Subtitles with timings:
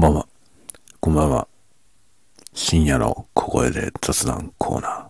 [0.00, 0.26] んばんは。
[0.98, 1.46] こんばんは。
[2.54, 5.08] 深夜の小声で雑談コーナー。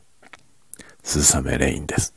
[1.04, 2.12] 鈴雨レインです。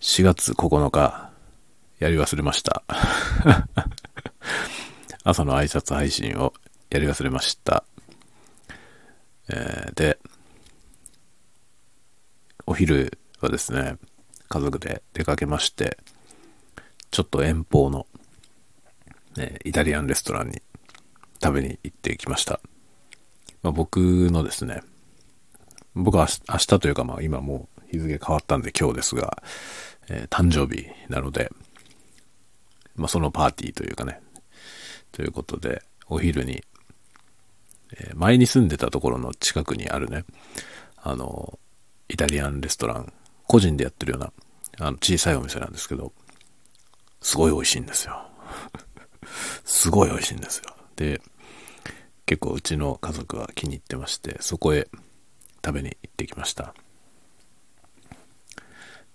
[0.00, 1.30] 4月9日、
[1.98, 2.84] やり忘れました。
[5.24, 6.54] 朝の挨拶配信を
[6.88, 7.84] やり忘れました。
[9.50, 10.18] えーで、
[12.64, 13.98] お昼はですね、
[14.48, 15.98] 家族で出かけまして、
[17.10, 18.06] ちょっと遠方の、
[19.64, 20.62] イタリアンレストランに
[21.42, 22.60] 食べに行ってきました。
[23.62, 23.98] まあ、僕
[24.30, 24.82] のですね、
[25.94, 29.42] 僕は明日明日というかまあ今もう日付変わったんで今日ですが、
[30.08, 31.50] えー誕生日なので、
[32.96, 34.20] まあそのパーティーというかね、
[35.12, 36.62] ということで、お昼に、
[37.96, 40.24] えー前に住んでたところの近くにあるね、
[40.96, 41.58] あの、
[42.08, 43.12] イタリアンレストラン、
[43.46, 44.32] 個人でやってるような、
[44.78, 46.12] あの、小さいお店なんですけど、
[47.20, 48.28] すごい美味しいんですよ。
[49.64, 50.64] すごい美味しいんですよ。
[50.96, 51.20] で、
[52.26, 54.88] 結構うちの家族は気に入ってまして、そこへ
[55.64, 56.74] 食べに行ってきました。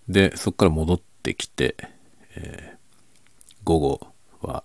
[0.07, 1.75] で、そこから戻ってきて、
[2.35, 2.79] えー
[3.65, 4.07] 午後
[4.41, 4.63] は、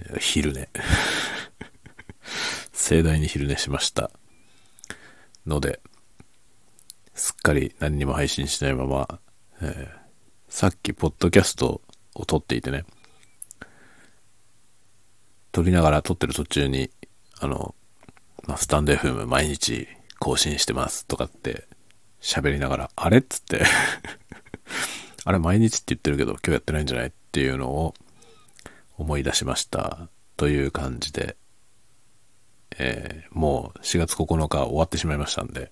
[0.00, 0.68] えー昼寝。
[2.72, 4.10] 盛大に昼寝しました。
[5.46, 5.80] ので、
[7.14, 9.20] すっかり何にも配信しないまま、
[9.60, 10.02] えー
[10.48, 11.80] さっきポッドキャスト
[12.14, 12.84] を撮っていてね、
[15.52, 16.90] 撮りながら撮ってる途中に、
[17.38, 17.74] あの、
[18.46, 19.86] まあ、スタンド FM 毎日
[20.18, 21.66] 更新してますとかって
[22.20, 23.64] 喋りながら、あれっつって、
[25.24, 27.94] あれ毎日って言ってるけど今日やってないんじゃないっていうのを
[28.96, 31.36] 思い出しましたという感じで、
[32.78, 35.70] えーもう4月9日終わってしまいましたんで、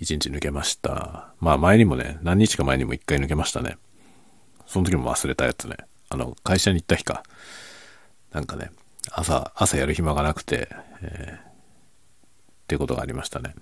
[0.00, 1.32] 1日抜けました。
[1.40, 3.78] まあ前にもね、何日か前にも1回抜けましたね。
[4.66, 5.76] その時も忘れたやつね。
[6.10, 7.22] あの、会社に行った日か。
[8.32, 8.70] なんかね、
[9.10, 10.68] 朝、朝やる暇がなくて、
[11.02, 13.54] えーっていうことがありましたね。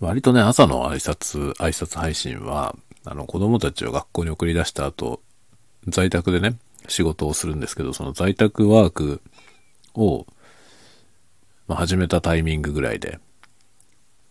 [0.00, 2.74] 割とね、朝の挨拶、挨拶配信は、
[3.04, 5.20] あの、子供たちを学校に送り出した後、
[5.86, 6.56] 在宅でね、
[6.88, 9.20] 仕事をするんですけど、その在宅ワーク
[9.94, 10.26] を、
[11.68, 13.18] まあ、始めたタイミングぐらいで、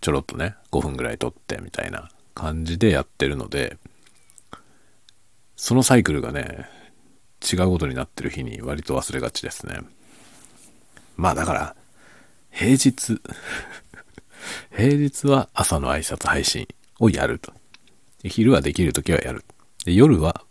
[0.01, 3.77] ちょろっとね、5分ぐらい撮ってみたいな感じでやってるので、
[5.55, 6.67] そのサイクルがね、
[7.51, 9.79] 違うことになってる日に割と忘れがちですね。
[11.15, 11.75] まあだから、
[12.51, 13.21] 平日、
[14.75, 16.67] 平日は朝の挨拶配信
[16.99, 17.53] をやると。
[18.23, 19.43] 昼はできるときはやる。
[19.85, 20.43] 夜は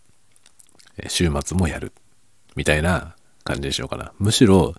[1.08, 1.92] 週末もやる。
[2.54, 4.12] みたいな感じにしようかな。
[4.18, 4.74] むしろ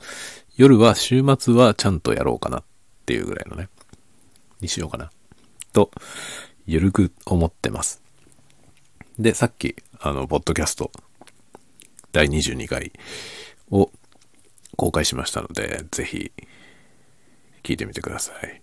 [0.56, 2.64] 夜は週末はちゃんとやろうかなっ
[3.06, 3.70] ていうぐらいのね。
[4.62, 5.12] にしようかな。
[5.74, 5.92] と、
[6.66, 8.02] ゆるく思ってます。
[9.18, 10.92] で、さっき、あの、ポッドキャスト
[12.14, 12.94] 第22回
[13.72, 13.90] を
[14.78, 16.32] 公開しましたので、ぜひ
[17.64, 18.62] 聞いてみてください。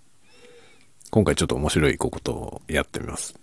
[1.11, 3.35] 今回ちょっと面白いことをやってみます。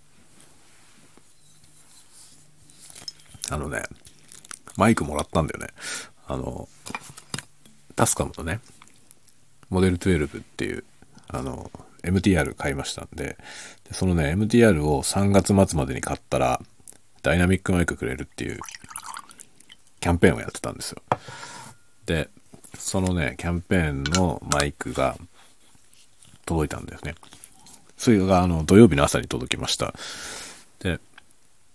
[3.51, 3.83] あのね、
[4.77, 5.67] マイクもらったんだよね。
[6.25, 6.69] あの、
[7.97, 8.61] タスカムのね、
[9.69, 10.85] モデル12っていう、
[11.27, 11.69] あの、
[12.03, 13.37] MTR 買いましたんで、
[13.83, 16.61] でそのね、MTR を3月末までに買ったら、
[17.23, 18.59] ダイナミックマイクくれるっていう
[20.07, 21.01] キャンペーンをやってたんですよ。
[22.05, 22.29] で、
[22.77, 25.17] そのね、キャンペーンのマイクが
[26.45, 27.15] 届いたんですね。
[27.97, 29.93] それがあの土曜日の朝に届きました。
[30.79, 31.01] で、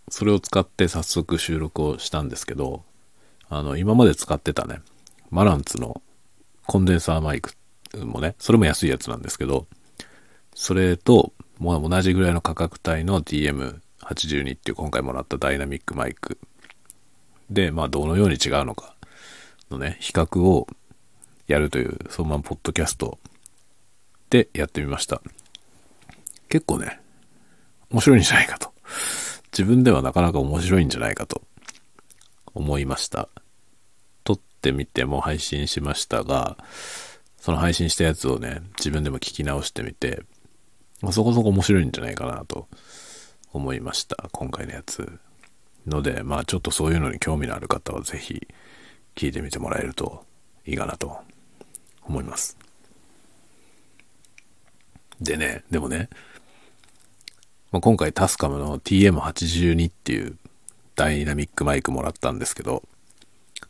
[0.08, 2.84] それを使って早速収録をしたんですけど、
[3.50, 4.80] あの、今まで使ってたね、
[5.28, 6.00] マランツの
[6.66, 7.52] コンデンサーマイク
[7.98, 9.66] もね、それも安いやつなんですけど、
[10.54, 16.38] それと、も同じぐらいの価格帯の DM82 っていう今回もらったダイナミックマイク
[17.52, 18.94] で、まあどのように違うのか
[19.70, 20.66] のね、比較を
[21.46, 23.18] やるという、そのままポッドキャスト
[24.30, 25.20] でやってみました。
[26.48, 27.00] 結構ね、
[27.90, 28.72] 面白いんじゃないかと。
[29.52, 31.42] 自分ではなかなか面白いんじゃないかと
[32.54, 33.28] 思いました。
[34.24, 36.56] 撮ってみても配信しましたが、
[37.38, 40.22] その配信したやつをね、自分でも聞き直してみて、
[41.00, 42.68] まあ、そこそこ面白いんじゃないかなと
[43.52, 44.28] 思いました。
[44.32, 45.18] 今回のやつ。
[45.86, 48.46] ので、まあちょっとそういうのに興味のある方はぜひ
[49.14, 50.24] 聞いてみてもらえると
[50.66, 51.18] いいかなと
[52.04, 52.56] 思います。
[55.20, 56.08] でね、でもね、
[57.70, 60.36] まあ、今回タスカムの TM82 っていう
[60.94, 62.82] ダイナミックマイクもらったんですけど、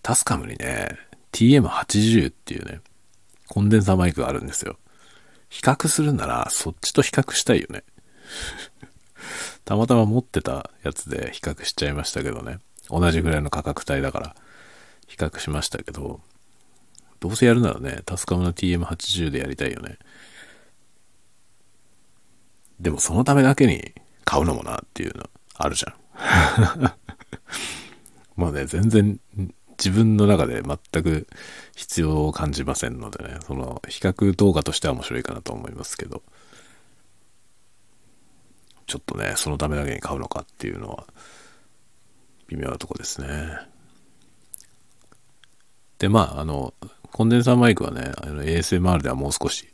[0.02, 0.96] タスカムにね、
[1.32, 2.80] TM80 っていうね、
[3.48, 4.76] コンデンサーマイクがあるんですよ。
[5.48, 7.84] 比較するならそっちと比較したいよね。
[9.64, 12.58] たまたま持ってたやつで比較しちゃいましたけどね。
[12.88, 14.36] 同じぐらいの価格帯だから
[15.06, 16.20] 比較しましたけど、
[17.20, 19.98] どうせやるならね、タスカムの TM80 でやりたいよね。
[22.80, 23.92] でもそのためだけに
[24.24, 25.24] 買うのもなっていうの
[25.54, 25.94] あるじゃん。
[28.34, 29.20] まあね、全然
[29.78, 31.28] 自分の中で全く
[31.76, 36.22] 必要を感じませんのでね、その比較動画としては面白いかなと思いますけど、
[38.92, 41.06] ちょっとね、そのためだけに買うのかっていうのは
[42.48, 43.26] 微妙なとこですね。
[45.98, 46.74] で、まあ、あの、
[47.10, 49.66] コンデンサーマイクはね、あの ASMR ではもう少し、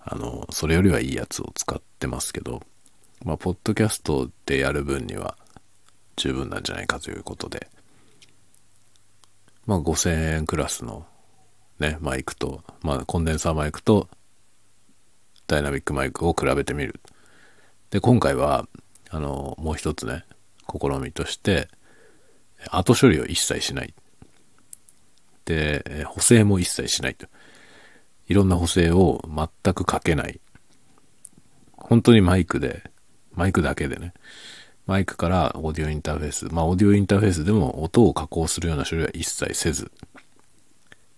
[0.00, 2.60] あの、それよりはいいやつを使ってますけど、
[3.24, 5.38] まあ、ポッドキャストでやる分には
[6.16, 7.70] 十分なんじゃないかということで、
[9.64, 11.06] まあ、5000円クラスの
[11.78, 14.10] ね、マイクと、まあ、コンデンサーマイクと
[15.46, 17.00] ダイナミックマイクを比べてみる。
[17.92, 18.66] で、今回は、
[19.10, 20.24] あの、もう一つね、
[20.66, 21.68] 試みとして、
[22.70, 23.92] 後処理を一切しない。
[25.44, 27.26] で、補正も一切しないと。
[28.28, 30.40] いろんな補正を全くかけない。
[31.76, 32.90] 本当にマイクで、
[33.34, 34.14] マイクだけでね、
[34.86, 39.92] マイクからオーディオインターフェース、まあオーディオインターフェースでも音を加工するような処理は一切せず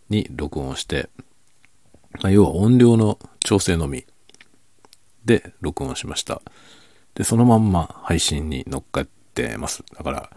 [0.08, 1.08] に録音して、
[2.20, 4.04] まあ、要は音量の調整のみ
[5.24, 6.42] で録音しました。
[7.14, 9.84] で、そのまんま配信に乗っかってます。
[9.96, 10.30] だから、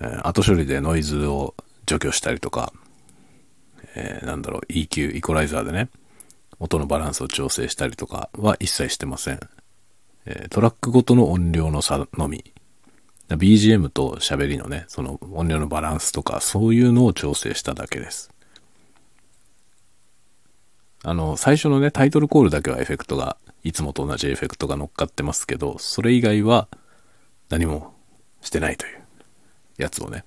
[0.00, 1.54] えー、後処理でノイズを
[1.86, 2.72] 除去したりとか、
[3.94, 5.88] えー、なんだろう、EQ、イコライザーでね、
[6.58, 9.40] 音のバランスを調整したりとかは一切してません。
[10.26, 12.52] えトラックごとの音量の差のみ。
[13.28, 18.30] BGM と喋りのね、その音量のバランスとか、そういうのを調整しただけです。
[21.02, 26.68] あの、最初のね、タイトルコールだけはエフェクトが、いつもと同じエフェクトが乗っかってますけど、それ以外は
[27.48, 27.94] 何も
[28.40, 29.02] してないという
[29.76, 30.22] やつをね、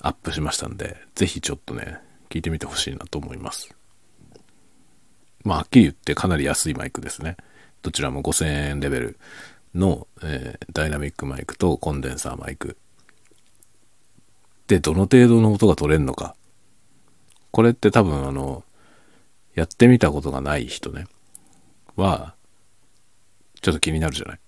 [0.00, 1.98] アップしましたんで、ぜひちょっとね、
[2.30, 3.76] 聞いてみてほしいなと思います。
[5.44, 7.36] まあ、はっきり言ってかなり安いマイクですね。
[7.82, 9.18] どちらも5000円レベル
[9.74, 12.78] の、えー、ダイナミックマイクとコンデンサーマイク。
[14.68, 16.34] で、どの程度の音が取れるのか。
[17.50, 18.64] これって多分あの、
[19.54, 21.04] やってみたことがない人ね、
[21.96, 22.34] は、
[23.60, 24.40] ちょっと気になるじゃない？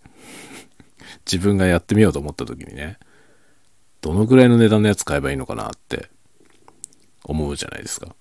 [1.30, 2.98] 自分がやってみようと思った時にね、
[4.00, 6.10] どのぐらいの値段のやつ買えばいいのかなって
[7.24, 8.14] 思うじゃないですか。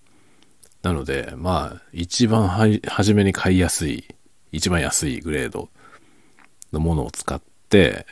[0.81, 2.47] なので、まあ、一番
[2.87, 4.05] 初めに買いやすい
[4.51, 5.69] 一番安いグレード
[6.71, 8.05] のものを使って、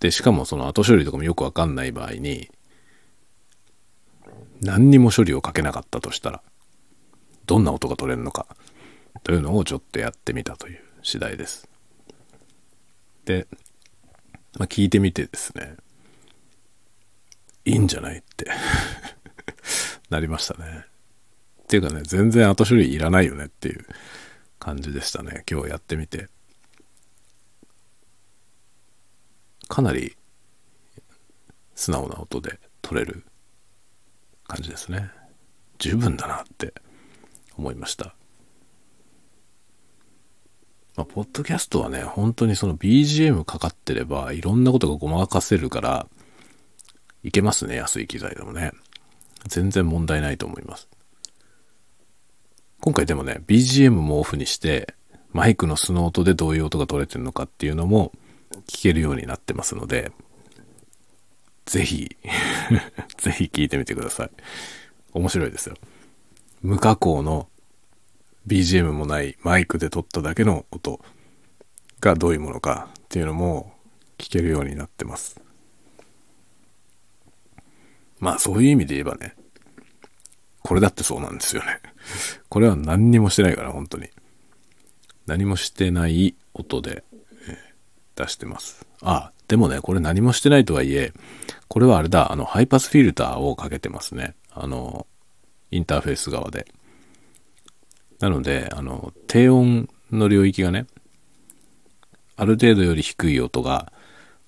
[0.00, 2.50] で、しかもその後処理とかもよくわかんない場合に、
[4.60, 6.42] 何にも処理をかけなかったとしたら、
[7.46, 8.46] どんな音が取れるのか、
[9.22, 11.68] というのをちょっとやってみたという次第です。
[13.24, 13.46] で、
[14.58, 15.76] まあ、聞いてみてですね、
[17.64, 18.50] いいんじゃないって。
[20.10, 20.84] なりましたね。
[21.62, 23.86] っていうかね、全然後処理いらないよねっていう
[24.58, 25.44] 感じでしたね。
[25.50, 26.28] 今日やってみて。
[29.68, 30.16] かなり
[31.74, 33.24] 素直な音で撮れる
[34.46, 35.10] 感じですね。
[35.78, 36.74] 十分だなって
[37.56, 38.14] 思いました。
[40.96, 46.06] まあ、ポッドキャストはね、本当にその BGM かかってれば、いろんなことがごまかせるから、
[47.22, 48.72] いけますね、安い機材でもね。
[49.46, 50.88] 全然問題ないと思います。
[52.80, 54.94] 今回でもね、BGM もオフにして、
[55.32, 58.12] マイクの素の音でどういう音が取れてるのかっていうのも
[58.68, 60.12] 聞けるようになってますので、
[61.66, 62.16] ぜひ
[63.18, 64.30] ぜひ聞いてみてください。
[65.12, 65.76] 面白いですよ。
[66.62, 67.48] 無加工の
[68.46, 71.00] BGM もないマイクで撮っただけの音
[72.00, 73.72] がどういうものかっていうのも
[74.18, 75.40] 聞けるようになってます。
[78.20, 79.34] まあそういう意味で言えばね、
[80.62, 81.80] これだってそうなんですよね。
[82.48, 84.08] これは何にもしてないから、本当に。
[85.26, 87.04] 何もしてない音で、
[88.16, 88.86] 出してます。
[89.02, 91.12] あ、でもね、これ何もしてないとはいえ、
[91.68, 94.34] これはあれだ、あの、ハイパスフィルターをかけてますね。
[94.50, 95.06] あの、
[95.70, 96.66] インターフェース側で。
[98.24, 100.86] なので、あの、低音の領域がね、
[102.36, 103.92] ある程度より低い音が、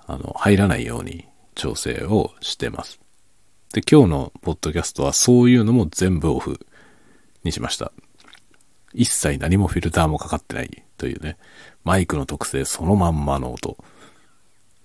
[0.06, 2.99] あの、入らないように調整をしてます。
[3.75, 6.59] で、今日のポッドキャストはそういうのも全部オフ
[7.45, 7.92] にしました。
[8.95, 11.37] 一切何もフィルターもかかってないというね、
[11.85, 13.76] マイクの特性そのまんまの音。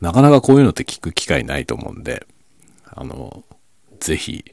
[0.01, 2.27] なかなかこういうのって聞く機会ないと思うんで、
[2.83, 3.45] あの、
[4.01, 4.43] ぜひ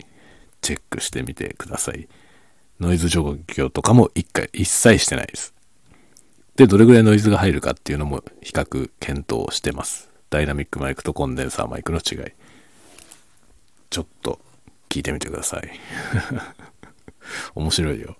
[0.60, 2.06] チェックしてみてください。
[2.80, 5.54] ノイズ除去とかも一回、一切してないです。
[6.56, 10.10] で、どれぐらいノイズが入るかっていうのも比較検討してます。
[10.30, 12.32] ダイナミックマイクとコンデンサーマイクの違い。
[13.90, 14.38] ちょっと
[14.88, 15.70] 聞いてみてください。
[17.54, 18.16] 面白いよ。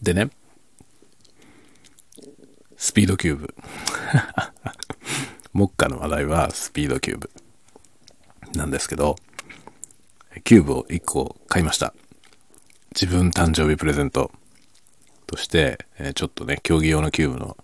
[0.00, 0.30] でね、
[2.76, 3.54] スピードキューブ。
[5.52, 7.30] 目下の話題はスピードキューブ
[8.54, 9.16] なんですけど、
[10.44, 11.94] キューブを1個買いました。
[12.94, 14.30] 自分誕生日プレゼント
[15.26, 17.56] として、えちょっとね、競技用のキューブの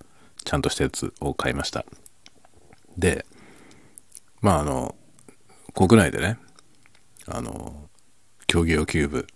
[0.44, 1.84] ちゃんとしたやつを買いました。
[2.96, 3.24] で、
[4.40, 4.94] まああの、
[5.74, 6.38] 国内でね、
[7.26, 7.88] あの、
[8.46, 9.26] 競技用キューブ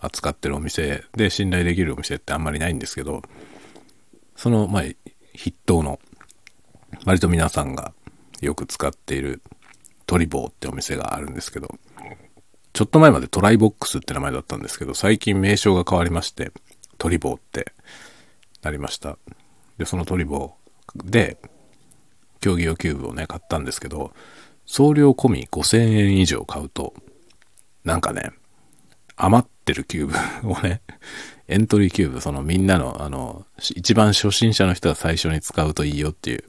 [0.00, 3.22] 扱ってるお店で信頼できるお店ってあんまりないんですけど、
[4.36, 4.82] その、まあ、
[5.36, 6.00] 筆頭の、
[7.04, 7.92] 割と皆さんが
[8.40, 9.42] よく使っている
[10.06, 11.78] TORIBO ってお店があるんですけど、
[12.72, 16.52] ちょっと前まで tribox って名前だったんですけど、最近名称が変わりまして、
[16.98, 17.72] TORIBO って
[18.62, 19.18] なりました。
[19.78, 21.38] で、その TORIBO で、
[22.40, 24.12] 競技用キューブをね、買ったんですけど、
[24.66, 26.94] 送料込み5000円以上買うと、
[27.84, 28.30] なんかね、
[29.16, 30.80] 余ってるキューブをね、
[31.48, 36.44] エントリーキューブ、そのみんなの、あの、一番初心者の人が最初に使うといいよっていう、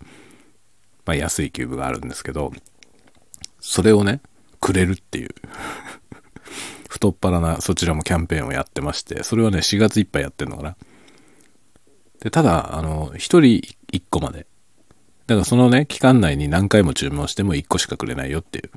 [1.06, 2.52] まあ安いキューブがあるんですけど、
[3.60, 4.22] それをね、
[4.60, 5.30] くれるっていう
[6.90, 10.76] 太っ腹なそちらもキャンペーンをやってまして、それはね、4月いっぱいやってんのかな。
[12.20, 13.42] で、ただ、あの、1人
[13.92, 14.46] 1個まで。
[15.28, 18.72] だからそのね、期間内に何回も注文しても1個しかくれないよっていう、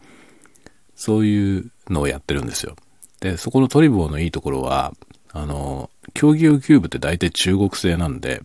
[0.94, 2.76] そういうのをやってるんですよ。
[3.20, 4.94] で、そこの TORIBO のいいところは、
[5.32, 8.42] あの、競技用キューブって大体中国製なんで、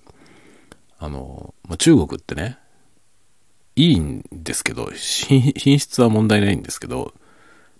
[0.97, 2.57] あの、まあ、中国ってね、
[3.79, 7.13] いいんですけど、品質は問題ないんですけど、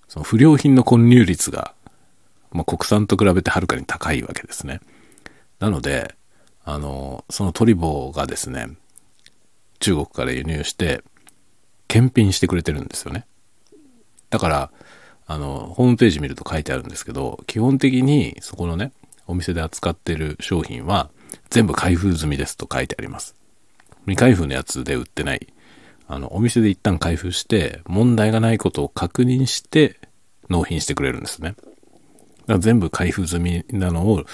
[0.07, 1.73] その不良品の混入率が、
[2.51, 4.79] まあ、国産と比べてはるかに高いわけですね。
[5.59, 6.15] なので、
[6.63, 8.69] あの、そのトリボーがですね、
[9.79, 11.03] 中国から輸入して、
[11.89, 13.25] 検品してくれてるんですよね。
[14.29, 14.71] だから、
[15.27, 18.93] あの、ホームページ見ると書いてあるんですけど、基本的にそこのね、
[19.27, 21.09] お店で扱ってる商品は
[21.49, 23.35] 全部開封済みですと書いてあります。
[24.05, 25.47] 未開封のやつで売ってない。
[26.11, 29.99] あの、お店で一旦開封して、問題がないことを確認して、
[30.49, 31.49] 納品してくれるんですね。
[31.51, 31.63] だか
[32.53, 34.25] ら全部開封済みなのを、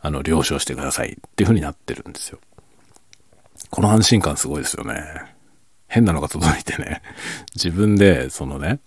[0.00, 2.38] あの、了承してくださいっていう風になってるんですよ。
[3.70, 4.94] この安心感すごいですよね。
[5.88, 7.02] 変なのが届いてね、
[7.56, 8.78] 自分で、そのね、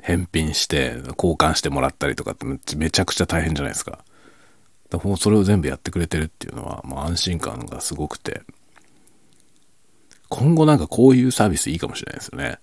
[0.00, 4.04] 返品して交換してもらったりとかってめちゃくちゃ大変じゃないですか。
[4.90, 8.42] だからそれを全部やってくれてるっていうのは、まあ、安心感がすごくて、
[10.28, 12.58] 今後なんかこういうサービスいいかもしれないですよね。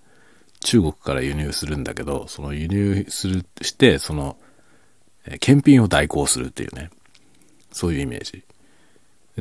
[0.60, 4.36] 中国から輸入するんだけど、その輸入する、して、その、
[5.40, 6.90] 検品を代行するっていうね、
[7.72, 8.44] そういうイメージ。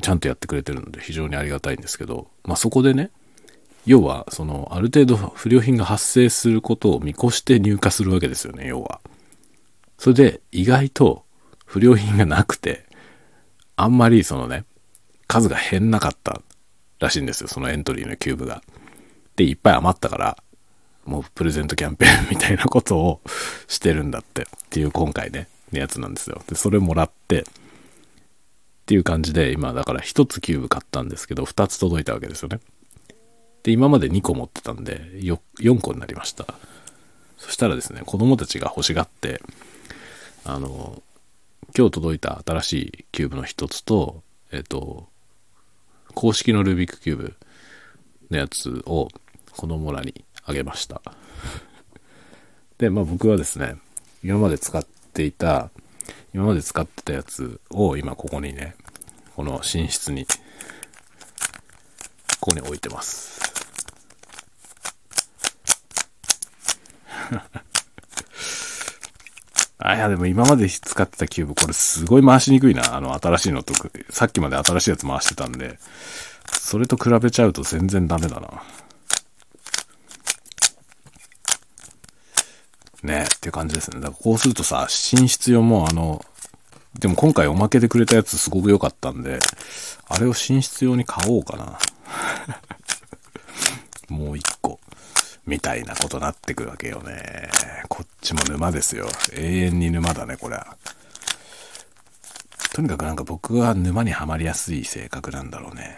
[0.01, 3.12] ちゃんとやってくれてるので非常にありがたいんですけど、まあそこでね、
[3.86, 9.01] 要は、その、ある程度不良品が発生することを見越して入荷するわけですよね、要は。
[9.98, 11.25] それで、意外と
[11.65, 12.86] 不良品がなくて、
[13.75, 14.63] あんまりそのね、
[15.27, 16.42] 数が減んなかった
[17.03, 18.63] らしいんですよ、そのエントリーのキューブが。
[19.36, 20.38] で、いっぱい余ったから、
[21.05, 23.22] もうプレゼントキャンペーンみたいなことを
[23.67, 26.41] してるんだってっていう今回ね、のやつなんですよ。
[26.48, 27.45] で、それもらって、っ
[28.86, 32.60] ていう感じで、今だから1つキューブ買ったんですけど、2つ届いたわけですよね。
[33.63, 36.45] で、今まで2個持ってたんで、4個になりました。
[37.38, 39.41] そしたらですね、子供たちが欲しがって、
[40.45, 41.01] あの、
[41.77, 45.07] 今日届いた新しいキューブの1つと、えっと、
[46.15, 47.36] 公式のルービックキューブ
[48.29, 49.10] のやつを
[49.51, 51.01] 子供らにあげました。
[52.77, 53.75] で、まあ僕はですね、
[54.24, 55.70] 今まで使っていた、
[56.34, 58.75] 今まで使ってたやつを今ここにね、
[59.36, 60.34] この寝室に、こ
[62.41, 63.41] こに置いてます。
[69.85, 72.95] あ、いや、でも今まで使ってたキューブ、これすごい回しにくいな。
[72.95, 73.73] あの、新しいのと、
[74.09, 75.77] さっきまで新しいやつ回してたんで、
[76.49, 78.63] それと比べちゃうと全然ダメだな。
[83.03, 83.99] ねっていう感じですね。
[83.99, 86.23] だからこうするとさ、寝室用もあの、
[86.97, 89.39] でも今回おまけでくれたやつすごく良かったんで、
[90.07, 91.77] あれを寝室用に買おうかな。
[94.07, 94.79] もう一個。
[95.45, 97.49] みたいなことなってくるわけよね。
[97.89, 99.08] こっちも沼ですよ。
[99.34, 100.58] 永遠に沼だね、これ。
[102.74, 105.98] とにかくなんか僕は沼にはまりやすい性格なんだろうね。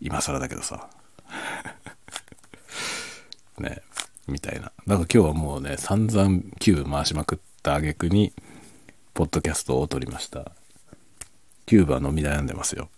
[0.00, 0.88] 今更だけどさ。
[3.60, 3.82] ね、
[4.26, 4.72] みたいな。
[4.86, 8.32] だか今日はもうね、散々キューブ回しまくった挙句に、
[9.14, 10.52] ポッドキャストを撮りました。
[11.66, 12.88] キューブは飲み悩んでますよ。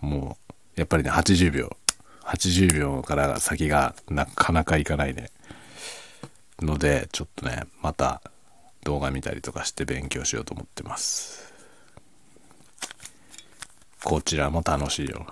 [0.00, 1.76] もう、やっぱりね、80秒。
[2.22, 5.30] 80秒から先がなかなかいかないね。
[6.60, 8.22] ので、ちょっとね、また
[8.84, 11.52] 動画見たりとかして勉強しようと思ってます。
[14.02, 15.26] こちらも楽しいよ。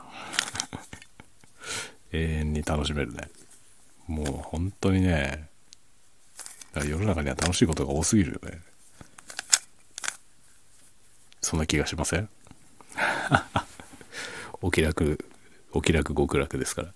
[2.13, 3.29] 永遠に楽しめるね。
[4.07, 5.49] もう本当にね、
[6.75, 8.63] 世の中には楽しいことが多すぎるよね。
[11.41, 12.29] そんな気がしません？
[14.61, 15.19] お気楽、
[15.73, 16.95] お気楽極楽ですから。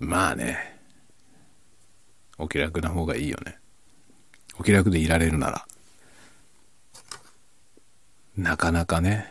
[0.00, 0.73] まあね、
[2.38, 3.58] お気楽な方がいいよね。
[4.58, 5.66] お気楽でいられるなら。
[8.36, 9.28] なかなかね、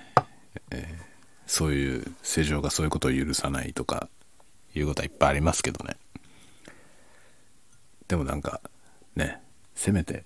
[0.71, 1.03] えー、
[1.45, 4.07] そういう世情がそういうことを許さないとか
[4.73, 5.97] いうことはいっぱいありますけどね。
[8.07, 8.61] でもなんか
[9.15, 9.41] ね、
[9.75, 10.25] せめて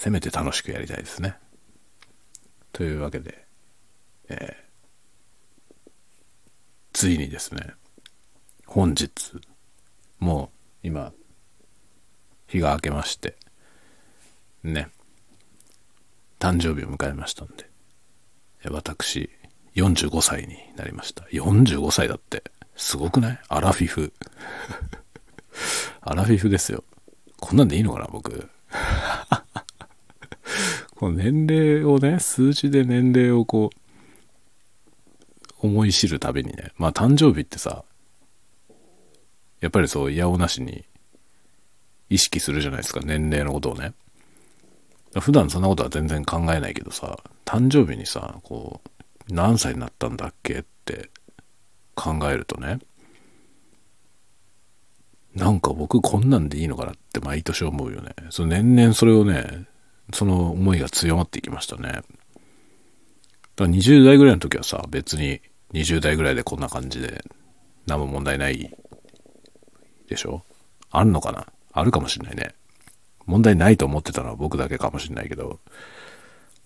[0.00, 1.36] せめて楽しくやりたいですね。
[2.72, 3.44] というわけで、
[4.30, 5.90] えー、
[6.94, 7.74] ついにですね、
[8.64, 9.10] 本日、
[10.18, 10.50] も
[10.82, 11.12] う今、
[12.50, 13.36] 日が明けまして、
[14.64, 14.88] ね、
[16.38, 17.68] 誕生日を迎えましたんで、
[18.68, 19.30] 私、
[19.76, 21.24] 45歳になりました。
[21.24, 22.42] 45歳だって、
[22.76, 23.40] すごくない？
[23.48, 24.12] アラフィフ。
[26.02, 26.84] アラフィフですよ。
[27.38, 28.48] こんなんでいいのかな、僕。
[30.96, 37.84] この年齢をね、数字で年齢をこう、思い知るたびにね、まあ誕生日ってさ、
[39.60, 40.84] やっぱりそう、いやおなしに
[42.10, 43.94] 意識するじゃないですか、年齢のことをね。
[45.20, 51.10] 普段そんなことは全然考えないけどさ、誕生日にさ、こう、何歳になったんだっけって
[51.94, 52.80] 考えるとね、
[55.34, 58.14] なんか僕こんなんでいいのかなって毎年思うよね。
[58.30, 59.66] その年々それをね、
[60.12, 61.82] その思いが強まっていきましたね。
[61.82, 62.04] だか
[63.58, 65.40] ら20代ぐらいの時はさ、別に
[65.72, 67.24] 20代ぐらいでこんな感じで
[67.86, 68.74] 何も問題ない
[70.08, 70.42] でしょ？
[70.90, 71.46] あるのかな？
[71.72, 72.54] あるかもしんないね。
[73.26, 75.60] 問題ないと思ってたのは僕だけかもしんないけど、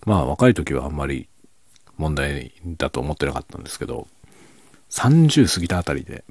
[0.05, 1.27] まあ若い時はあんまり
[1.97, 4.07] 問題だと思ってなかったんですけど、
[4.89, 6.23] 30過ぎたあたりで、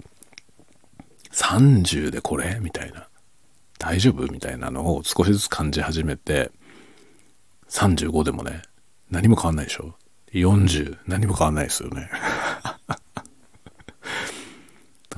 [1.33, 2.59] 30でこれ？
[2.61, 3.07] みたいな。
[3.79, 4.27] 大丈夫？
[4.33, 6.51] みたいなのを少しずつ感じ始めて、
[7.69, 8.63] 35でもね、
[9.11, 9.95] 何も変わんないでしょ
[10.33, 12.09] ?40、何も変わんないですよね。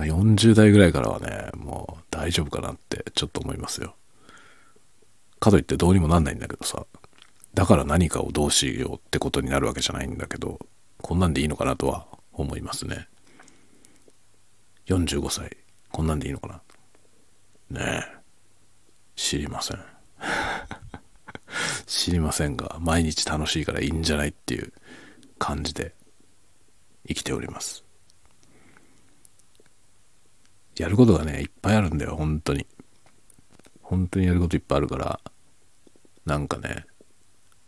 [0.05, 3.95] 40代ぐらいからはね、もう大丈夫かなってちょっと思いますよ。
[5.41, 6.87] かといってどうにもなんないんだけどさ、
[7.55, 10.59] だから何かをどうしようってことになるわけじゃないんだけど、
[11.01, 13.09] こんなんでいいのかなとは思いますね。
[14.87, 15.57] 45歳、
[15.91, 16.49] こんなんでいいのか
[17.71, 18.17] なねえ、
[19.17, 19.79] 知りません。
[21.87, 24.73] 知りませんが、毎日楽しいからいいんじゃないっていう
[25.39, 25.95] 感じで
[27.09, 27.86] 生きております。
[30.79, 32.67] やることがね、いっぱいあるんだよ、本当に。
[33.83, 35.21] 本当にやることいっぱいあるから、
[36.25, 36.87] なんかね、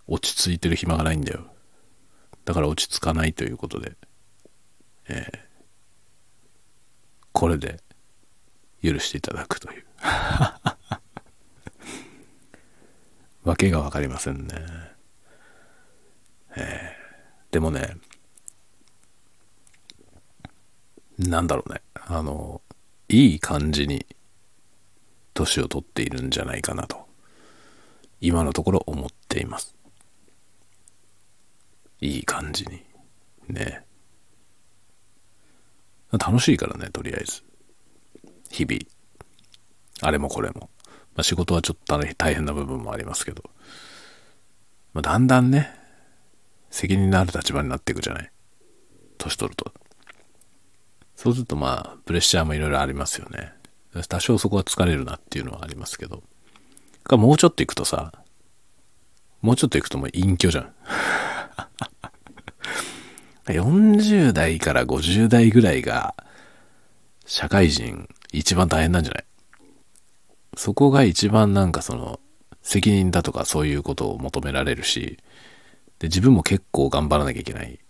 [0.06, 1.46] 落ち着いてる暇がないんだよ。
[2.44, 3.96] だから落ち着かないということで、
[5.08, 5.38] えー、
[7.32, 7.80] これで
[8.82, 9.84] 許していただくという
[13.48, 14.54] わけがわかりませんね。
[16.56, 17.96] えー、でもね、
[21.18, 21.82] なんだろうね。
[21.94, 22.62] あの、
[23.08, 24.04] いい感じに
[25.32, 27.06] 年を取っているんじゃないかなと、
[28.20, 29.74] 今のところ思っています。
[32.00, 32.82] いい感じに。
[33.48, 33.84] ね。
[36.12, 37.42] 楽しいからね、とりあえず。
[38.50, 38.80] 日々。
[40.00, 40.70] あれもこれも。
[41.14, 43.42] まあ、仕事はちょっと大変な部分もありますけど、
[44.92, 45.74] まあ、だんだんね、
[46.70, 48.30] 責任のある立場になっていくじゃない。
[49.16, 49.72] 年取ると。
[51.18, 53.52] そうするとまあ、プレッシャーもいろいろありますよね。
[54.08, 56.22] 多少そこは疲れるなっていうのはありますけど。
[57.02, 58.12] かもうちょっと行くとさ、
[59.42, 60.72] もうちょっと行くともう隠居じゃん。
[63.50, 66.14] 40代から50代ぐらいが、
[67.26, 69.24] 社会人一番大変なんじゃない？
[70.56, 72.20] そこが一番なんかその、
[72.62, 75.18] 責任だとかそういうことを求められるし、
[75.98, 77.80] で、自分も結構頑張らなきゃいけない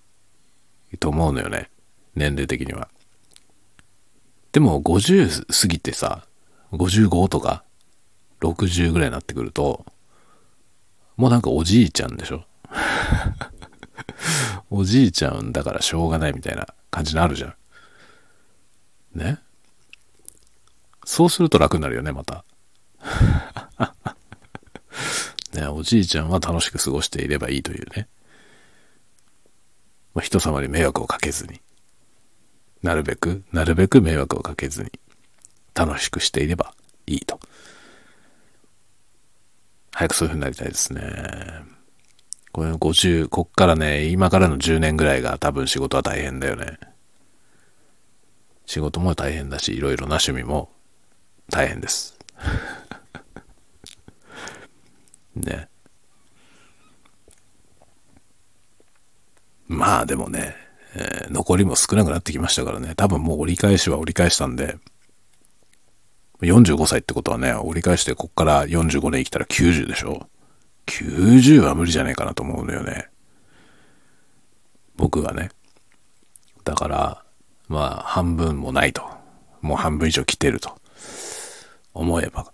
[0.98, 1.68] と思うのよね。
[2.14, 2.88] 年齢的には。
[4.52, 6.26] でも50過ぎてさ、
[6.72, 7.64] 55とか
[8.40, 9.84] 60ぐらいになってくると、
[11.16, 12.44] もうなんかおじいちゃんでしょ？
[14.70, 17.54] おじいちゃんだからしょうがないみたいな感じになるじゃん。
[19.14, 19.38] ね？
[21.04, 22.44] そうすると楽になるよね、また。
[25.54, 28.08] ね、おじいちゃんは楽しく過ごしていればいいというね。
[30.14, 31.61] まあ、人様に迷惑をかけずに、
[32.82, 34.90] なるべく、なるべく迷惑をかけずに、
[35.74, 36.74] 楽しくしていれば
[37.06, 37.40] いいと。
[39.92, 41.02] 早くそういう風になりたいですね。
[42.52, 46.78] これ50、こっからね、今からの10年ぐらいが多分仕事は大変だよね。
[48.66, 50.70] 仕事も大変だし、いろいろな趣味も
[51.50, 52.18] 大変です。
[55.34, 55.68] ね。
[59.66, 60.67] まあでもね、
[60.98, 62.94] えー、残りも少なくなってきましたからね。
[62.96, 64.76] 多分もう折り返しは折り返したんで、
[66.40, 70.28] 45歳ってことはね、折り返してこっから45年生きたら90でしょ
[70.87, 73.08] ?90 は無理じゃないかなと思うのよね。
[74.96, 75.50] 僕はね。
[76.64, 77.24] だから、
[77.68, 79.02] まあ半分もないと。
[79.61, 80.78] もう半分以上来てると。
[81.98, 82.52] 思えば、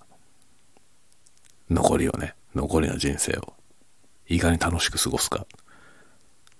[1.68, 3.52] 残りをね、残りの人生を、
[4.26, 5.46] いかに楽しく過ごすか。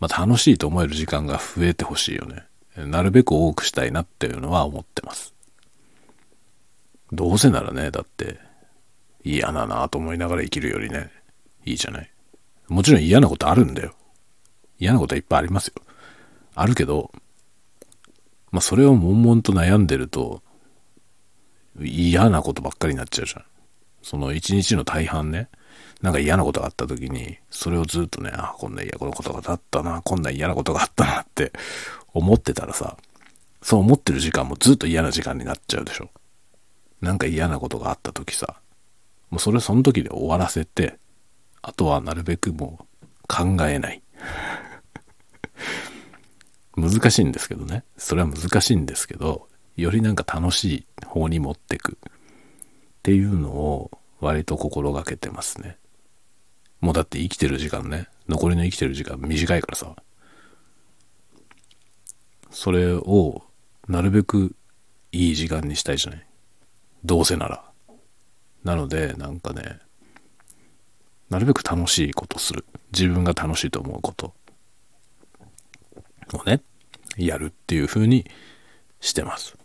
[0.01, 2.45] まあ、楽しいと思える時間が増えてほしいよね。
[2.77, 5.35] なるべく多くしたいなっていうのは思ってます。
[7.13, 8.39] どうせならね、だって
[9.23, 11.11] 嫌だなと思いながら生きるよりね、
[11.65, 12.11] いいじゃない。
[12.69, 13.95] もちろん嫌なことあるんだよ。
[14.79, 15.75] 嫌なことはいっぱいありますよ。
[16.55, 17.13] あるけど、
[18.51, 20.43] まあそれを悶々と悩んでると
[21.81, 23.45] 嫌なことばっかりになっちゃうじゃん。
[24.03, 25.49] その一日の大半ね、
[26.05, 31.51] なんか嫌なことがあった時に、それをずっとね、あ、こんな嫌なことがあったな、こんな嫌なことがあったなって
[32.13, 32.99] 思ってたらさ、
[33.63, 36.11] そう思ってる時間もずっと嫌な時間になっちゃうでしょ。
[37.01, 38.61] なんか嫌なことがあった時さ、
[39.31, 40.99] もうそれその時で終わらせて、
[41.63, 44.03] あとはなるべくもう考えない。
[46.77, 47.83] 難しいんですけどね。
[47.97, 52.11] それは難しいんですけど、よりなんか楽しい方に持ってくっ
[53.03, 53.91] ていうのを
[54.21, 55.79] 割と心がけてますね。
[56.81, 59.95] もうだって生きてる時間ね、残りの生きてる時間短いからさ、
[62.51, 63.43] それを
[63.89, 64.55] なるべく
[65.13, 66.27] いい時間にしたいじゃない。
[67.05, 67.65] どうせなら。
[68.63, 69.79] なので、なんかね、
[71.31, 72.65] なるべく楽しいことする。
[72.93, 74.35] 自分が楽しいと思うこと
[76.33, 76.63] をね、
[77.17, 78.25] やるっていう風に
[79.01, 79.57] してます。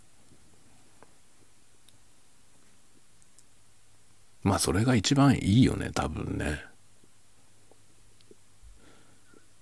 [4.41, 6.68] まあそれが一番いいよね、多分ね。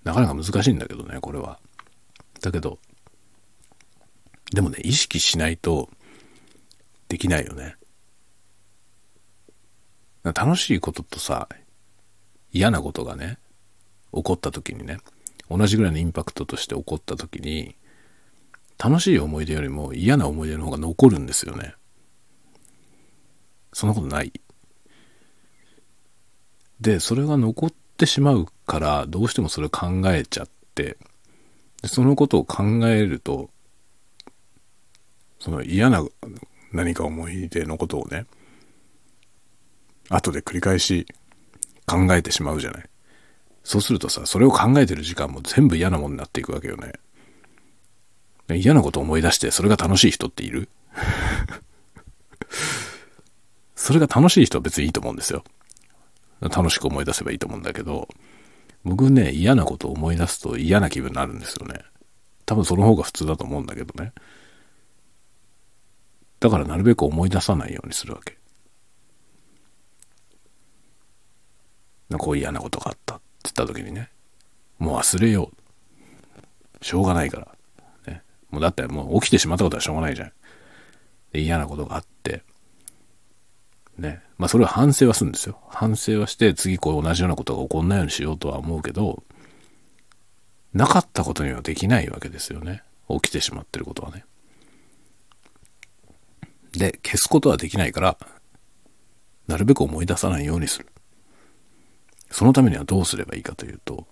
[0.07, 1.59] なかなか難しいんだけどね、これは。
[2.41, 2.79] だけど、
[4.53, 5.89] でもね、意識しないと
[7.09, 7.75] できないよね。
[10.23, 11.49] 楽しいこととさ、
[12.53, 13.37] 嫌なことがね、
[14.13, 14.99] 起こった時にね、
[15.49, 17.75] 同じぐらいのインパクトとして起こった時に、
[18.77, 21.73] 楽しい思い出よりも嫌な思い出の方が残るんですよね。
[23.73, 24.31] そんなことない
[26.79, 30.97] で、それが残ってしまうから、どうしてもそれを考えちゃって、
[31.81, 33.49] でそのことを考えると、
[35.39, 36.05] その嫌な
[36.71, 38.25] 何か思い出のことをね、
[40.09, 41.05] 後で繰り返し
[41.85, 42.89] 考えてしまうじゃない。
[43.63, 46.93] そうするとさ、それを考えてる時間も全部嫌なもんになっていくわけよね。
[48.49, 50.69] 嫌なこと思い出してそれが楽しい人っている？
[53.75, 55.43] それが楽しい人は別にいいと思うんですよ。
[56.41, 58.07] 楽しく思い出せばいいと思うんだけど、
[58.83, 61.81] 僕ね、嫌なことを思い出すと嫌な気分になるんですよね。
[62.45, 64.13] 多分その方が普通だと思うんだけどね。
[66.39, 68.37] だからなるべく思い出さないようにするわけ。
[72.17, 74.09] こう嫌なことがあったって言った時にね、
[74.79, 75.51] もう忘れよ
[76.81, 76.85] う。
[76.85, 78.13] しょうがないから。
[78.13, 78.21] ね。
[78.49, 80.31] もうだってもう起きてしまったことはしょうがないじゃん。
[81.33, 82.43] で嫌なことがあって、
[83.97, 84.21] ね。
[84.37, 85.59] まあそれは反省はするんですよ。
[85.69, 89.23] 反省はして次こう同じようなことが起こんないようにしようとは思うけど、
[90.73, 92.83] なかったことにはできないわけですよね。
[93.09, 94.25] 起きてしまってることはね。
[96.73, 98.17] で、消すことはできないから、
[99.47, 100.87] なるべく思い出さないようにする。
[102.29, 104.07] そのためにはどうすればいいかというと、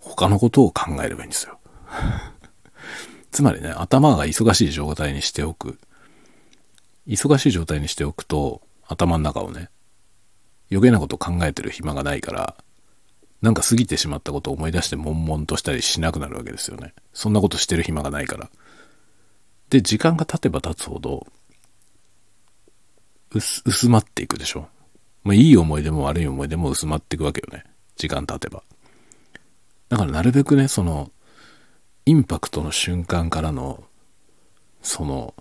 [0.00, 1.58] 他のことを考えればいいんですよ。
[3.32, 5.78] つまりね、頭が忙しい状態にしておく。
[7.06, 9.70] 忙しい状態にしておくと、頭の中をね、
[10.70, 12.56] 余計なこと考えてる暇がないから、
[13.40, 16.92] なんか過ぎてしまったことを思い出して悶々としたりしなくなるわけですよね。
[17.12, 18.50] そんなことしてる暇がないから。
[19.70, 21.26] で、時間が経てば経つほど、
[23.30, 24.68] 薄まっていくでしょ。
[25.22, 27.64] まあ、いい思い出も悪い思い出も薄まっていくわけよね。
[27.96, 28.64] 時間経てば。
[29.88, 31.12] だからなるべくね、その、
[32.06, 33.84] インパクトの瞬間からの、
[34.82, 35.34] その、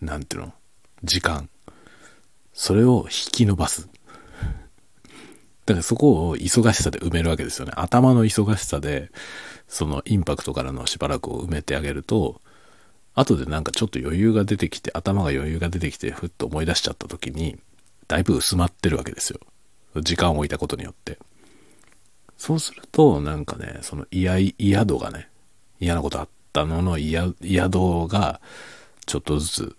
[0.00, 0.52] なんていうの、
[1.04, 1.48] 時間。
[2.60, 3.88] それを引き伸ばす。
[5.64, 7.72] だからそこを忙しさで埋めるわけですよね。
[7.74, 9.10] 頭の忙しさで、
[9.66, 12.42] そのインパクトからのしばらくを埋めてあげると、
[13.14, 17.58] 後でなんかちょっと余裕が出てきて、頭が余裕が出てきて、ふっと思い出しちゃった時に、
[18.08, 19.40] だいぶ薄まってるわけですよ。
[20.02, 21.18] 時間を置いたことによって。
[22.36, 25.30] そうすると、なんかね、その嫌、嫌度がね、
[25.80, 28.42] 嫌なことあったのの嫌、嫌度が、
[29.06, 29.76] ちょっとずつ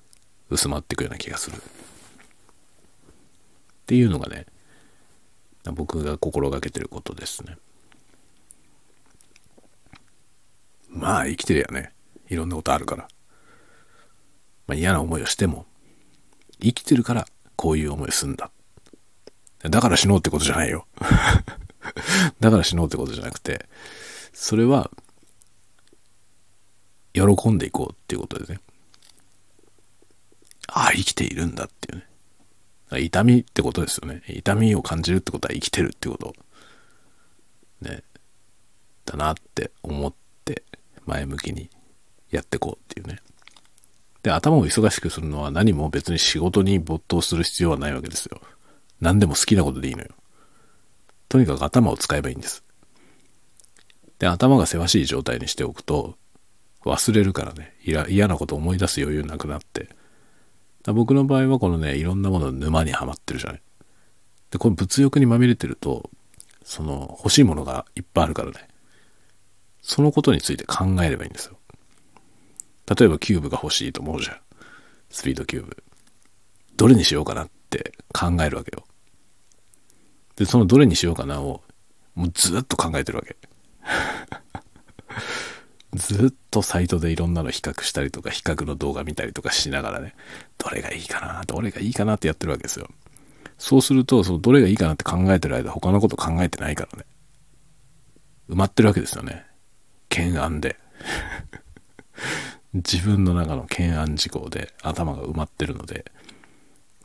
[0.50, 1.62] 薄まっていくような気がする。
[3.91, 4.45] っていうのがね、
[5.73, 7.58] 僕が心がけてることですね。
[10.88, 11.91] まあ生きてるよね。
[12.30, 13.10] いろんなことあるから。
[14.65, 15.65] まあ、嫌な思いをしても、
[16.62, 17.27] 生きてるから
[17.58, 18.49] こういう思いをするんだ。
[19.63, 20.88] だから死のうってことじゃないよ。
[22.39, 23.67] だから死のうってことじゃなくて、
[24.32, 24.89] それは、
[27.12, 28.62] 喜んでいこうっていうことでね。
[30.67, 32.11] ああ、生きているんだっていうね。
[32.99, 34.21] 痛みってことですよね。
[34.27, 36.34] 痛みを感じるってことは生きてるってこと。
[37.82, 38.04] ね。
[39.06, 40.13] だなって思っ
[40.45, 40.63] て
[41.06, 41.69] 前向きに
[42.30, 43.19] やってこうっていうね。
[44.23, 48.39] で、頭を忙しくするのは何も別に仕事に没頭する必要はないわけですよ。
[48.99, 50.10] 何でも好きなことでいいのよ。
[51.27, 52.63] とにかく頭を使えばいいんです。
[54.19, 56.17] で、頭がせわしい状態にしておくと、
[56.84, 59.89] 忘れるからね、嫌なこと思い出す余裕なくなって。
[60.86, 63.62] 僕の場合はこのね、いろんなもの沼にはまってるじゃない。
[64.50, 66.10] で、この物欲にまみれてると、
[66.63, 68.67] その欲しいものがいっぱいあるからね。
[69.82, 71.58] そのことについて考えればいいんですよ。
[72.96, 74.38] 例えばキューブが欲しいと思うじゃん。
[75.10, 75.84] スピードキューブ。
[76.76, 78.84] どれにしようかなって考えるわけよ。
[80.36, 81.62] で、そのどれにしようかなを、
[82.15, 83.38] もうずっと考えてるわけ。
[85.93, 90.15] ずっとサイトでいろんなの比較したりとか、比較の動画見たりとかしながらね、
[90.58, 92.88] どれがいいかな、どれがいいかなってやってるわけですよ。
[93.58, 97.06] そうすると、そのどれがいいかなって考えてる間、他のこと考えてないからね。
[98.49, 99.45] 埋まってるわけですよね。
[100.10, 100.77] 懸案で。
[102.73, 106.06] 自分の中の懸案事項で頭が埋まってるので、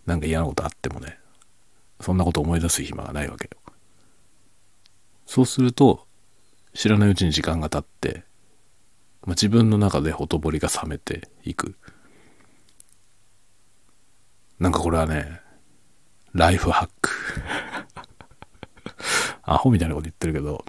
[0.06, 1.18] なんか嫌なことあってもね、
[2.00, 3.74] そんなこと思い出す暇がないわけよ。
[5.26, 6.06] そうすると、
[6.72, 8.25] 知らないうちに時間が経って、
[9.26, 11.76] まあ、自分の中でほとぼりが冷めていく。
[14.60, 15.40] なんかこれはね、
[16.32, 17.10] ライフハック。
[19.42, 20.64] アホみたいなこと言ってるけど、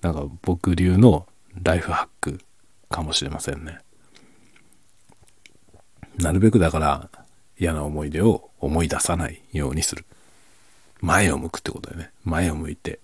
[0.00, 1.26] なんか僕流の
[1.60, 2.40] ライフハック
[2.88, 3.80] かもしれませんね。
[6.18, 7.10] なるべくだから
[7.58, 10.04] 嫌な思い出を思い出さないようにする。
[11.00, 12.12] 前を向くってことだよね。
[12.24, 13.00] 前を向いて、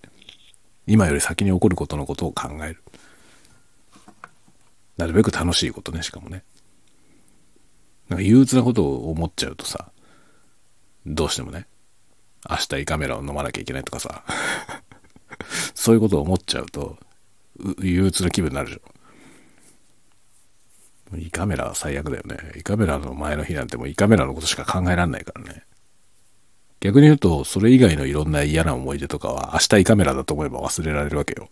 [0.87, 2.83] 今より先に起こることのことを考える。
[4.99, 6.45] なるべく楽しいことね、しかもね。
[8.09, 9.91] なんか憂鬱なことを思っちゃうとさ、
[11.07, 11.67] どうしてもね、
[12.49, 14.25] 明日胃カメラを飲まなきゃいけないとかさ、
[15.75, 16.99] そういうことを思っちゃうと、
[17.81, 18.83] 憂鬱な気分になるでしょ。
[21.17, 22.37] 胃カメラは最悪だよね。
[22.57, 25.63] 胃カメラの前の日なんてもう胃カメラのことしか考えられないからね。
[26.81, 31.49] 逆に言うと、それ以外のいろんな嫌な思い出とかは、明日胃カメラだと思えば忘れられるわけよ。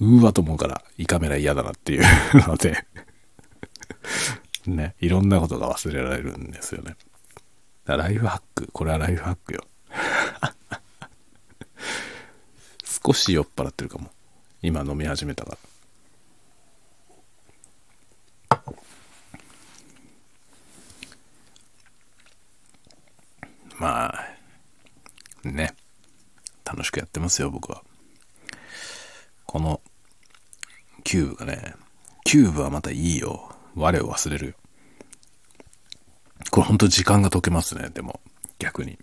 [0.00, 2.04] うわと思うから、胃カメラ嫌だなっていう
[2.48, 2.86] ので
[4.66, 6.96] ね、いろんなことが忘れられるんですよね。
[7.86, 9.66] ライフハック、これはライフハックよ。
[12.84, 14.10] 少し酔っ払ってるかも。
[14.62, 15.58] 今飲み始めたから。
[23.78, 24.28] まあ、
[25.42, 25.74] ね。
[26.64, 27.82] 楽しくやってますよ、僕は。
[29.46, 29.80] この、
[31.10, 31.74] キューブがね、
[32.22, 33.52] キューブはまたいいよ。
[33.74, 34.54] 我を忘れる。
[36.52, 38.20] これほんと時間が解けますね、でも、
[38.60, 38.96] 逆に。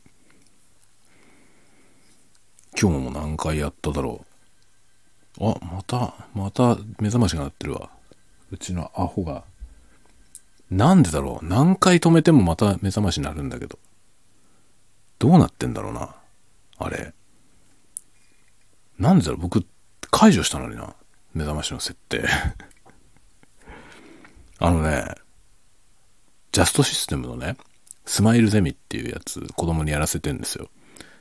[2.82, 4.26] 今日も何回やっただろ
[5.38, 5.50] う。
[5.50, 7.89] あ、また、また目覚ましが鳴ってるわ。
[8.52, 9.43] うちのアホが。
[10.72, 13.80] なんでだろう何回止めてもまた目覚ましになるんだけど。
[15.20, 16.15] どうなってんだろうな。
[16.78, 17.13] あれ。
[18.98, 19.65] なんでだろう僕、
[20.10, 20.96] 解除したのにな。
[21.38, 22.28] 目覚ましの設定。
[24.60, 25.13] あのね、
[26.52, 27.58] ジャストシステムのね、
[28.06, 30.69] スマイルゼミっていうやつ、子供にやらせてんですよ。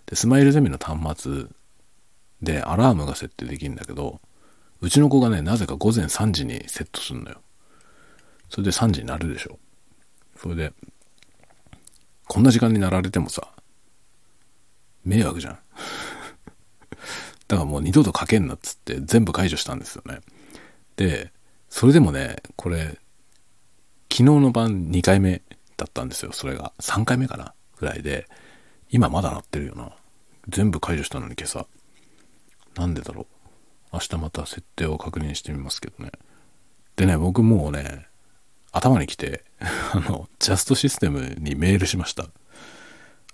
[0.06, 1.44] で、スマイルゼミの端末
[2.40, 4.22] でアラームが設定できるんだけど、
[4.80, 7.42] うちの子がね、なぜか午前3時にセットするのよ。
[8.48, 9.58] それで3時になるでしょ。
[10.38, 10.72] それで、
[12.26, 13.52] こんな時間になられてもさ、
[15.04, 15.58] 迷惑じゃん。
[17.48, 20.20] だからもう二度とかけんなっつって全部解除したんですよね。
[20.96, 21.32] で、
[21.68, 22.98] それでもね、これ、
[24.10, 25.42] 昨日の晩2回目
[25.76, 26.32] だったんですよ。
[26.32, 26.72] それが。
[26.80, 27.54] 3回目かな？
[27.78, 28.26] ぐらいで、
[28.88, 29.92] 今まだ鳴ってるよな。
[30.48, 31.66] 全部解除したのに今朝。
[32.76, 33.26] なんでだろう？
[33.92, 36.12] 明日また設定を確認してみますけどね。
[36.96, 38.06] でね、僕もうね、
[38.72, 39.44] 頭に来て、
[39.92, 42.26] あの、ジャストシステムにメールしました。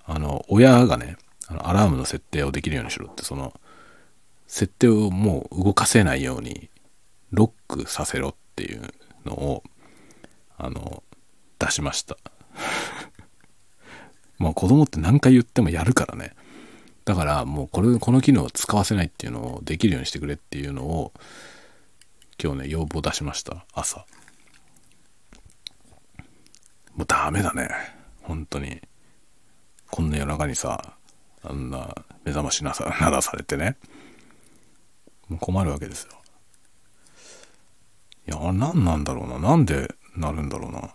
[0.04, 3.52] あの、親がね、あのアラームの設定をできるようにしろって、その、
[4.52, 6.68] 設定をもう動かせないように、
[7.30, 8.82] ロックさせろっていう
[9.24, 9.62] のを、
[10.58, 11.02] あの、
[11.58, 12.18] 出しました。
[14.36, 16.34] まあ子供って何回言ってもやるからね。
[17.06, 21.14] だからもうこれ、この機能を使わせないっていうのをできるようにしてくれっていうのを、
[22.38, 23.64] 今日ね、要望出しました。
[23.72, 24.04] 朝。
[26.94, 27.70] もうダメだね。
[28.20, 28.82] 本当に。
[29.90, 30.94] こんな夜中にさ、
[31.42, 31.94] あんな
[32.26, 33.78] 目覚ましなさ、 ならされてね。
[35.32, 36.12] もう困るわけですよ。
[38.28, 39.38] いや、何なんだろうな。
[39.38, 40.94] なんでなるんだろうな。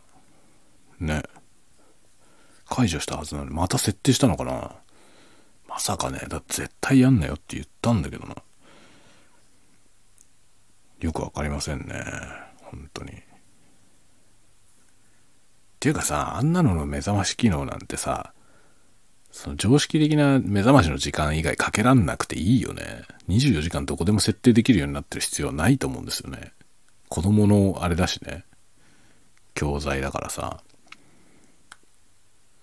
[1.16, 1.24] ね。
[2.66, 4.76] 解除したはずなのに、また設定したのかな
[5.68, 8.36] まさかね、だって絶対やんなよって言ったんだけどな。
[11.00, 12.04] よくわかりませんね。
[12.64, 13.12] 本当に。
[13.12, 13.16] っ
[15.80, 18.34] ていうかさ、あんなのの目覚まし機能なんてさ、
[19.38, 23.04] その常識的な目覚ましの時間以外かけらんなくていいよね。
[23.30, 26.54] 24時間どこでも設定できるようになってる必要はないと思うんですよね。
[27.08, 28.46] 子供のあれだしね。
[29.54, 30.64] 教材だからさ。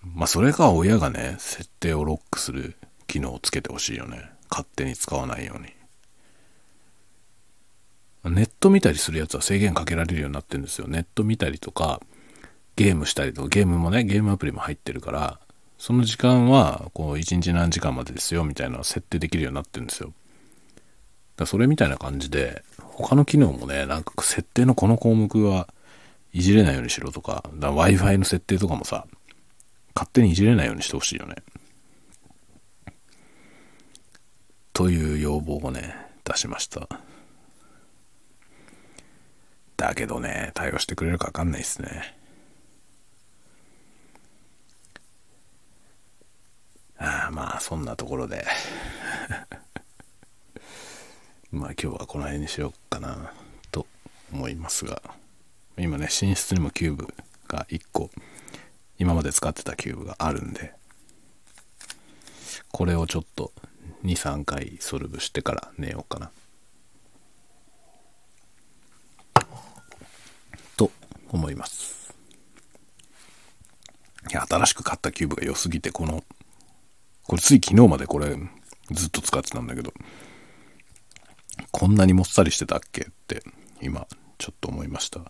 [0.03, 2.75] まあそれか親がね、設定をロックする
[3.07, 4.29] 機能をつけてほしいよね。
[4.49, 5.61] 勝手に使わないよう
[8.29, 8.35] に。
[8.35, 10.89] ネット見たりするやつは制限かけられるようになってるんですよ。
[10.89, 12.01] ネット見たりとか、
[12.75, 15.39] ゲームしたりとか、ゲームもね、ゲームアプリも入ってるから、
[15.77, 20.13] その時間は、こう、1日何時間までですよ、みたいな設定できるようになってるんですよ。
[21.37, 25.67] だそれみたいな感じで、他の機能もね、なんか設定のこの項目は
[26.33, 29.05] いじれないようにしろとか、だ Wi-Fi の設定とかもさ、
[29.93, 31.35] 勝手にいじれないようにしてほしいよね。
[34.73, 36.87] という要望をね、出しました。
[39.77, 42.15] だけどね、対応してくれるかわかんないですね。
[46.97, 48.45] あまあ、そんなところで
[51.51, 53.33] まあ今日はこの辺にしようかな
[53.71, 53.85] と
[54.31, 55.01] 思いますが、
[55.77, 57.13] 今ね、寝室にもキューブ
[57.47, 58.09] が1個、
[58.97, 60.73] 今まで使ってたキューブがあるんで、
[62.71, 63.51] これをちょっと
[64.03, 66.31] 2、3回 solve してから寝ようかな。
[70.77, 70.91] と
[71.29, 72.13] 思います。
[74.29, 76.23] いや、新しく買ったキューブが良すぎて、この
[77.27, 78.37] これつい昨日までこれ
[78.91, 79.93] ずっと使ってたんだけど、
[81.71, 83.43] こんなにもっさりしてたっけって
[83.81, 84.07] 今
[84.37, 85.21] ちょっと思いました。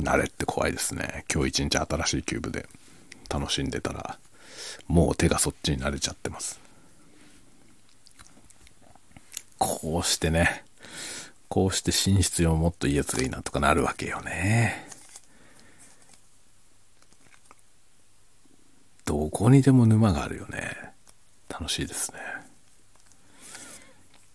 [0.00, 1.24] 慣れって怖いですね。
[1.32, 2.66] 今日一日新しいキューブで
[3.28, 4.18] 楽しんでたら、
[4.88, 6.60] もう手がそっちに慣れちゃってます。
[9.58, 10.64] こうしてね、
[11.48, 14.88] こうして寝室用もっといいやつがいいなとかなるわけよね。
[19.04, 20.94] どこにでも沼があるよね。
[21.48, 22.18] 楽しいですね。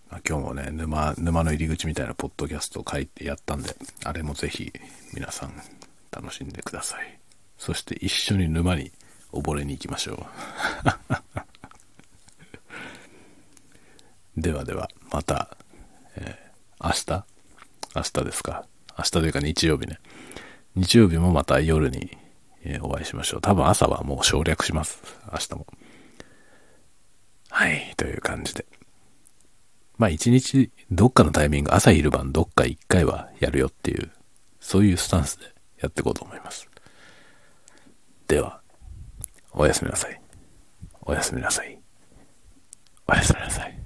[0.10, 4.72] まあ、今日もね、沼、沼の入り口みたいなポッドキャストを書いてやったんで、あれもぜひ
[5.14, 5.54] 皆さん
[6.12, 7.20] 楽しんでください。
[7.58, 8.92] そして一緒に沼に
[9.32, 10.26] 溺れに行きましょう。
[14.42, 15.58] ではでは、また、
[16.16, 17.26] えー、明日？
[17.96, 18.66] 明日ですか
[18.98, 20.00] 明日というか日曜日ね。
[20.76, 22.18] 日曜日もまた夜に
[22.64, 23.42] え、お会いしましょう。
[23.42, 25.02] 多分朝はもう省略します。
[25.32, 25.68] 明日も。
[27.50, 28.66] はい、という感じで。
[29.98, 34.12] まあ一日どっかのタイミング、朝昼晩どっか一回はやるよっていう、
[34.60, 35.46] そういうスタンスで
[35.82, 36.70] やっていこうと思います。
[38.28, 38.62] では、
[39.52, 40.22] おやすみなさい。
[41.02, 41.80] おやすみなさい。
[43.08, 43.79] おやすみなさい。